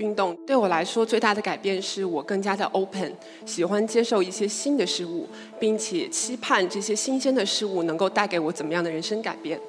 [0.00, 3.12] 运动对我来说最大的改变是我更加的 open，
[3.44, 5.28] 喜欢接受一些新的事物，
[5.60, 9.60] 并且期盼这些新鲜的事物能够带给我怎么样的人生改变。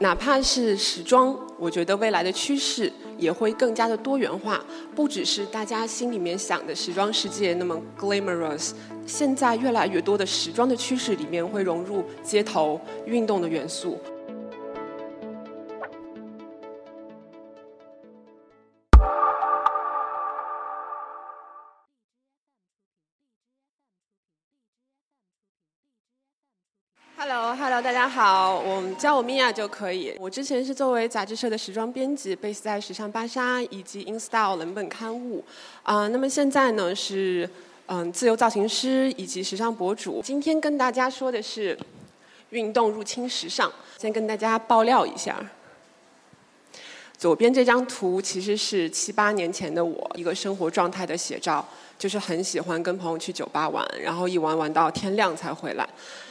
[0.00, 4.62] 哪怕是时装，我觉得未来的趋势也会更加的多元化，
[4.94, 8.72] 不只是大家心里面想的时装世界那么 glamorous。
[9.06, 13.98] 现在越来越多的时装的趋势里面会融入街头运动的元素。
[27.26, 30.14] Hello，Hello，大家好，我们叫我米娅就可以。
[30.20, 35.42] 我之前是作为杂志社的时装编辑，base 在时尚芭莎以及 InStyle 冷本刊物。
[35.82, 37.48] 啊，那么现在呢是
[37.86, 40.20] 嗯自由造型师以及时尚博主。
[40.22, 41.78] 今天跟大家说的是
[42.50, 43.72] 运动入侵时尚。
[43.96, 45.34] 先跟大家爆料一下，
[47.16, 51.66] 左边这张图其实是七八年前的我一个生活状态的写照，
[51.98, 55.88] 就是很喜欢跟朋友去酒吧玩，然后一玩玩到天亮才回来。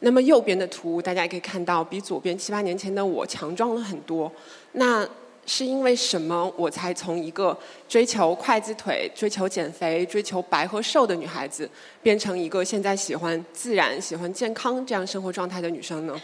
[0.00, 4.30] 那么右边的图，大家也可以看到，比左边七八年前的我强壮了很多。
[4.72, 5.08] 那
[5.46, 7.56] 是因为什么，我才从一个
[7.88, 11.68] 追求筷子腿、追求减肥、追求白和瘦的女孩子，
[12.02, 16.20] 变成一个现在喜欢自然、喜欢健康这样生活状态的女生呢？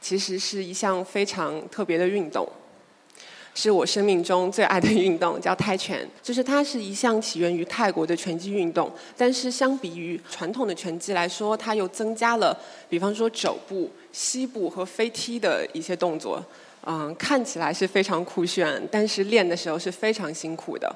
[0.00, 2.46] 其实是一项非常特别的运动。
[3.54, 6.06] 是我生命中最爱的运动，叫泰拳。
[6.22, 16.44] 就是它是一项起源于泰国的拳击运动，但是相比于传统的拳击来说，它又增加了，比方说肘部、膝部和飞踢的一些动作。
[16.86, 20.94] 嗯，看起来是非常酷炫，但是练的时候是非常辛苦的。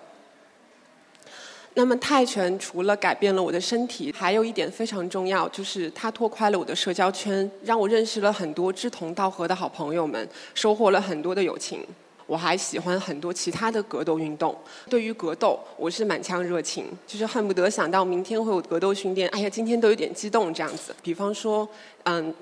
[1.75, 11.87] 那么泰拳除了改变了我的身体，还有一点非常重要，就是它拓宽了我的社交圈，让我认识了很多志同道合的好朋友们，收获了很多的友情。
[12.29, 14.55] 我还喜欢很多其他的格斗运动。
[14.91, 19.27] 对于格斗，我是满腔热情，就是恨不得想到明天会有格斗训练。
[19.31, 20.95] 哎呀，今天都有点激动这样子。
[21.03, 21.67] 比方说，
[22.03, 22.35] 嗯，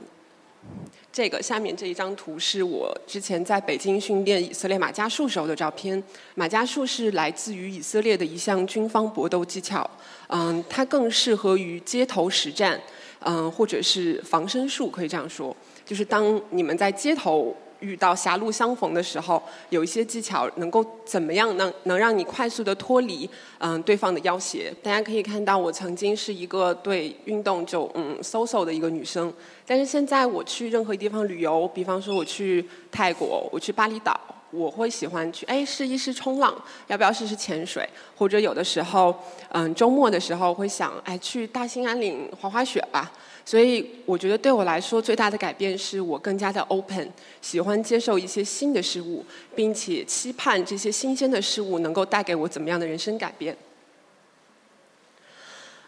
[1.12, 6.02] 这个下面这一张图是我之前在北京训练以色列马伽术时候的照片。
[6.34, 9.88] 马伽术是来自于以色列的一项军方搏斗技巧，
[10.26, 12.80] 嗯，它更适合于街头实战，
[13.20, 17.54] 嗯，或者是防身术，可以这样说，就是当你们在街头。
[17.80, 23.28] 遇到狭路相逢的时候，有一些技巧能够怎么样能能让你快速的脱离
[23.58, 24.72] 嗯对方的要挟？
[24.82, 29.32] 大家可以看到，我曾经是一个对运动就嗯 so so 的一个女生，
[29.66, 34.18] 但是现在我去任何地方旅游，比方说我去泰国，我去巴厘岛，
[34.56, 36.54] 我会喜欢去哎试一试冲浪，
[36.86, 37.88] 要不要试试潜水？
[38.16, 39.14] 或者有的时候
[39.50, 43.12] 嗯周末的时候会想哎去大兴安岭滑滑雪吧。
[43.44, 47.08] 所以我觉得对我来说最大的改变是我更加的 open，
[47.40, 49.24] 喜欢接受一些新的事物，
[49.54, 53.56] 并且期盼这些新鲜的事物能够带给我怎么样的人生改变。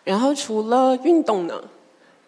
[0.05, 1.61] 然后除了运动呢，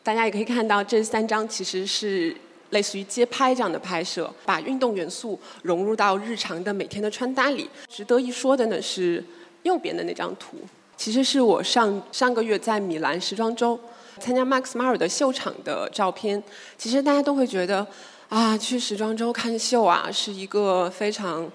[0.03, 2.37] 大家也可以看到这三张其实是
[2.71, 7.69] 类似于街拍这样的拍摄，把运动元素融入到日常的每天的穿搭里。
[7.89, 9.25] 值得一说的呢是
[9.63, 10.57] 右边的那张图，
[10.97, 13.79] 其实是我上上个月在米兰时装周。
[14.19, 16.43] 参加 Max Mara 的秀场的照片，
[16.77, 17.87] 其实大家都会觉得，
[18.29, 21.51] 啊，去时装周看秀啊，是一个非常，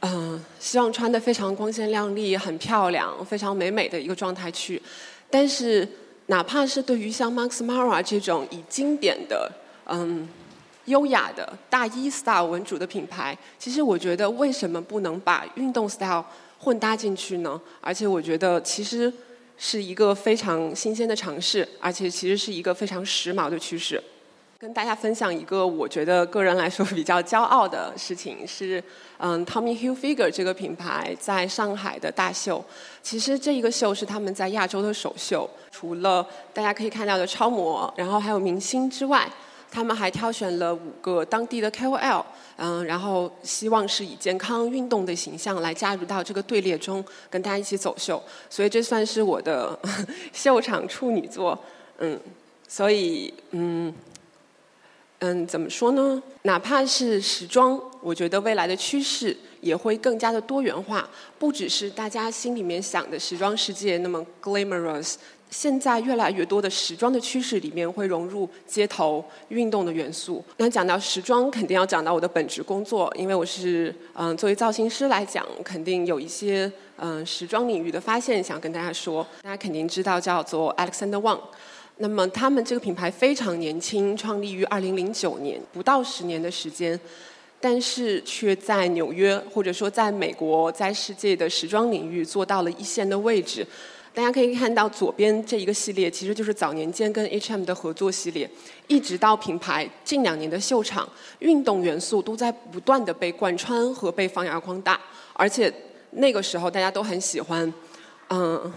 [0.00, 4.80] 嗯，希望穿的非常光鲜亮丽、很漂亮、非常美美的一个状态去。
[5.28, 5.86] 但是，
[6.26, 9.52] 哪怕是对于像 Max Mara 这种以经典的、
[9.86, 10.28] 嗯，
[10.86, 16.24] 优雅的大衣 style 为主的品牌，其实我觉得为什么不能把运动 style
[16.58, 17.60] 混搭进去呢？
[17.80, 19.12] 而且我觉得其实。
[19.56, 24.02] 是一个非常新鲜的尝试，而且其实是一个非常时髦的趋势。
[24.58, 28.82] 跟大家分享一个我觉得个人来说比较骄傲的事情是，
[29.18, 32.62] 嗯，Tommy Hilfiger 这个品牌在上海的大秀。
[33.00, 39.30] 其实这一个秀是他们在亚洲的首秀，除了大家可以看到的超模，然后还有明星之外。
[39.74, 42.24] 他们还挑选了五个当地的 KOL，
[42.54, 48.22] 嗯，然后希望是以健康运动的形象来加入到这个队列中，跟大家一起走秀。
[48.48, 49.76] 所以这算是我的
[50.32, 51.58] 秀场处女作，
[51.98, 52.16] 嗯，
[52.68, 53.92] 所以嗯
[55.18, 56.22] 嗯，怎么说呢？
[56.42, 65.14] 哪怕是时装，我觉得未来的趋势也会更加的多元化，不只是大家心里面想的时装世界那么 glamorous。
[65.54, 70.44] 现在越来越多的时装的趋势里面会融入街头运动的元素。
[70.56, 79.24] 那讲到时装，肯定要讲到我的本职工作，因为我是嗯作为造型师来讲，肯定有一些嗯时装领域的发现想跟大家说。
[79.42, 81.38] 大家肯定知道叫做 Alexander Wang，
[81.98, 86.98] 那么他们这个品牌非常年轻，创立于二零零九年，不到十年的时间。
[87.60, 93.66] 但是却在纽约或者说在美国，在世界的时装领域做到了一线的位置。
[94.14, 98.48] 大家可以看到左边这一个系列，其实就是早年间跟 H&M 的合作系列，
[98.86, 101.08] 一直到品牌近两年的秀场，
[101.40, 105.00] 运动元素都在不断的被贯穿和被发扬光大。
[105.32, 105.72] 而且
[106.12, 107.74] 那个时候大家都很喜欢，
[108.28, 108.72] 嗯，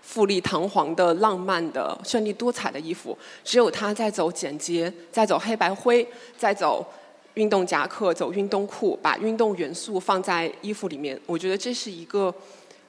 [0.00, 6.86] 富丽堂皇的、浪漫的、绚丽多彩的衣服，只有他在走简洁，在走黑白灰，在走
[7.34, 11.20] 运动夹克、走运动裤，把运动元素放在衣服里面。
[11.26, 12.32] 我觉得这是一个。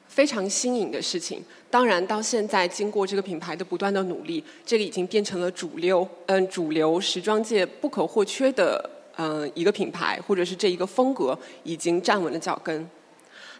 [0.10, 12.90] 非常新颖的事情，当然到现在经过这个品牌的不断的努力，这个已经变成了主流，嗯，主流时装界不可或缺的，嗯，一个品牌或者是这一个风格已经站稳了脚跟。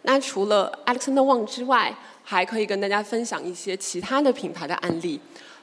[0.02, 5.20] 那除了 Alexander Wang 之外，还可以跟大家分享一些其他的品牌的案例，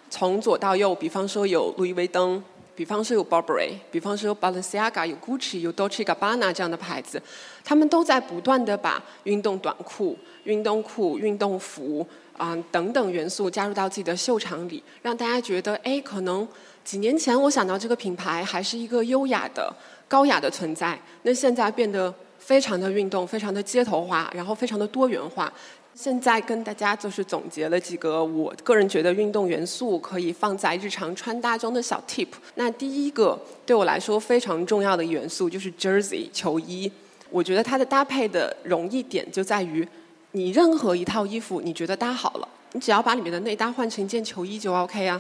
[0.10, 2.42] 从左到右，比方说有路易威登。
[2.78, 7.20] 比方说有 Burberry，比方说有 Balenciaga，有 Gucci，有 Dolce Gabbana 这样的牌子，
[7.66, 12.06] 他们都在不断的把运动短裤、运动裤、运动服
[12.38, 16.48] 啊等等元素加入到自己的秀场里，让大家觉得，哎，可能
[16.84, 19.76] 几年前我想到这个品牌还是一个优雅的、
[20.08, 25.52] 高雅的存在，那现在变得非常的运动，非常的街头化，然后非常的多元化。
[25.98, 32.28] 现在跟大家就是总结了几个我个人觉得运动元素可以放在日常穿搭中的小 tip。
[32.54, 33.36] 那第一个
[33.66, 36.92] 对我来说非常重要的元素就是 jersey 球衣。
[37.32, 39.86] 我觉得它的搭配的容易点就在于，
[40.34, 45.20] 你任何一套衣服你觉得搭好了，你只要把里面的内搭换成一件球衣就 OK 啊。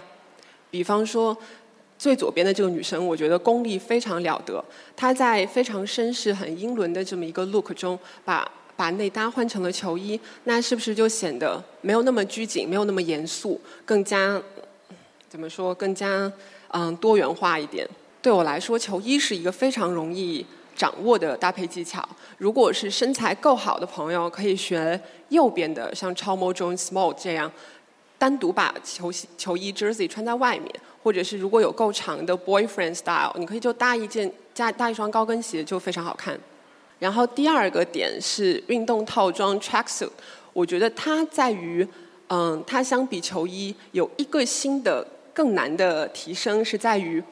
[0.69, 1.35] 比方说
[1.97, 4.63] 最左边的这个女生，我觉得功力非常了得，
[4.95, 8.47] 她在非常绅士、很英伦的这么一个 look 中把。
[8.77, 14.41] 把内搭换成了球衣，那是不是就显得没有那么拘谨，没有那么严肃，更加
[15.27, 16.31] 怎么说，更加
[16.69, 17.85] 嗯多元化一点？
[18.21, 20.45] 对我来说，球衣是一个非常容易
[20.75, 22.07] 掌握的搭配技巧。
[22.38, 27.51] 如果是身材够好的朋友，可以学右边的，像超模 Joan Small 这样，
[28.18, 30.71] 单独把球球衣 Jersey 穿在外面，
[31.01, 36.39] 或者是如果有够长的 Boyfriend Style，你可以就搭一件加搭一双高跟鞋，就非常好看。
[36.99, 40.09] 然后第二个点是运动套装 tracksuit，
[40.53, 41.88] 我觉得它在于，
[42.29, 47.23] 嗯，它相比球衣有一个新的更难的提升是在于，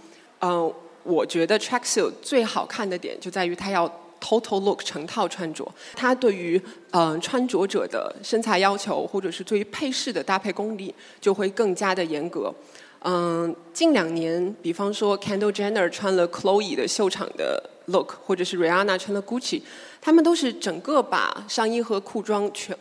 [0.42, 0.72] 嗯，
[1.04, 3.88] 我觉得 tracksuit 最好看的点就在于它要
[4.22, 6.62] total look 成套穿着，它对于
[6.92, 12.54] 嗯穿着者的身材要求或者是对于配饰的搭配功力就会更加的严格。
[13.02, 19.62] 嗯，近两年，比方说 Kendall Jenner 穿了 Chloe 的秀场的 look，或者是 Rihanna 穿了 Gucci，
[20.02, 22.78] 他们都是整个把上衣和裤装全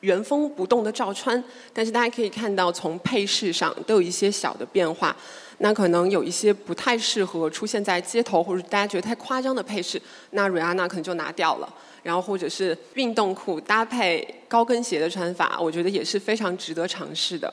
[0.00, 1.42] 原封不动的照穿，
[1.72, 5.16] 但是大家可以看到，从配饰上都有一些小的变化。
[5.58, 11.74] 那可能有一些不太适合出现在街头，或者大家觉得太夸张的配饰，那 Rihanna 可能就拿掉了。
[12.02, 17.50] 然后或者是运动裤搭配高跟鞋的穿法，我觉得也是非常值得尝试的。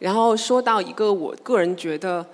[0.00, 2.26] 然后说到一个我个人觉得，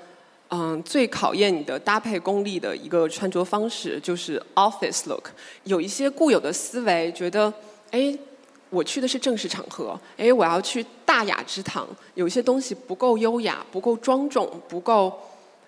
[0.52, 5.29] 嗯，最考验你的搭配功力的一个穿着方式，就是 office look。
[5.62, 7.52] 有一些固有的思维，觉得，
[7.93, 8.12] 哎，
[8.69, 15.17] 我去的是正式场合，哎，我要去大雅之堂，有一些东西不够优雅，不够庄重，不够，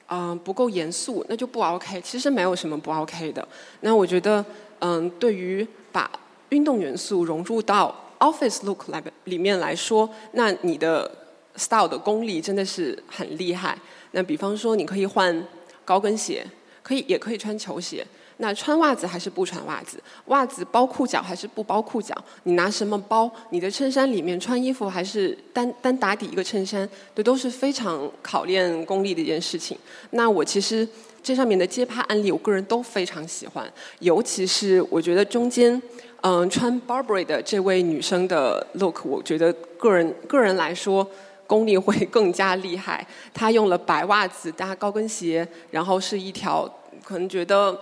[0.09, 2.01] 嗯，不够严肃，那就不 OK。
[2.01, 3.47] 其实没有什么不 OK 的。
[3.83, 4.45] 那我觉得，
[4.81, 6.11] 嗯，对于把
[6.49, 11.09] 运动元素融入到 office look 来里面来说，那你的。
[11.55, 13.77] style 的功力真的是很厉害。
[14.13, 15.47] 那比方说，你可以换
[15.85, 16.47] 高跟鞋，
[16.83, 18.07] 可以也可以穿球鞋。
[18.39, 20.03] 那穿袜子还是不穿袜子？
[20.27, 22.15] 袜子包裤脚还是不包裤脚？
[22.43, 23.31] 你拿什么包？
[23.51, 26.89] 你的衬衫里面穿衣服还是单单打底一个衬衫？
[27.15, 29.79] 这都是非常考验功力的一件事情。
[30.11, 30.87] 那我其实
[31.23, 33.71] 这上面的街拍案例，我个人都非常喜欢。
[34.01, 35.81] 尤其是我觉得中间，
[36.23, 41.09] 嗯，穿 Burberry 的这位女生的 look，我觉得个人个人来说。
[41.53, 43.07] 功力会更加厉害。
[43.35, 46.67] 他用了白袜子搭高跟鞋，然后是一条
[47.05, 47.79] 可能觉得，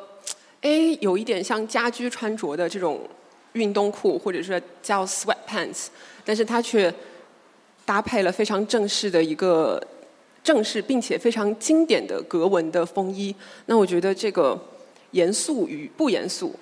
[0.60, 3.08] 哎，有一点像家居穿着的这种
[3.52, 5.86] 运动裤，或者说叫 sweat pants，
[6.24, 6.92] 但是他却
[7.84, 9.80] 搭配了非常正式的一个
[10.42, 13.32] 正式并且非常经典的格纹的风衣。
[13.66, 14.60] 那我觉得这个
[15.12, 16.52] 严肃与不严肃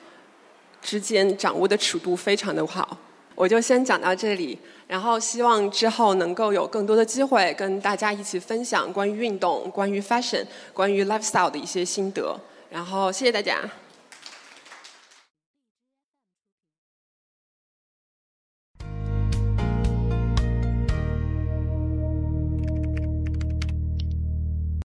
[0.83, 2.99] 之间掌握的尺度非常的好。
[3.39, 12.37] 我就先讲到这里，然后希望之后能够有更多的机会跟大家一起分享关于运动、关于 fashion、关于 lifestyle 的一些心得。
[12.69, 13.61] 然后谢谢大家。